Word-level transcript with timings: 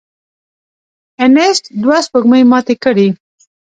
انیسټ 1.23 1.63
دوه 1.81 1.97
سپوږمۍ 2.05 2.43
ماتې 2.51 2.75
کړې. 2.83 3.07